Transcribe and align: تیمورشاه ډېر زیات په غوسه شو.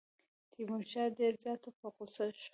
تیمورشاه 0.53 1.07
ډېر 1.17 1.33
زیات 1.43 1.63
په 1.79 1.87
غوسه 1.95 2.25
شو. 2.41 2.49